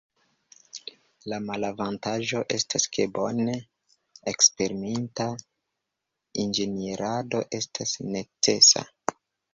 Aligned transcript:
La 1.33 1.37
malavantaĝo 1.49 2.41
estas 2.55 2.87
ke 2.97 3.05
bone 3.17 3.57
eksperimenta 4.33 5.27
inĝenierado 6.45 7.43
estas 7.61 7.95
necesa. 8.17 8.87